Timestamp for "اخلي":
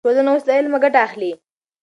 1.07-1.31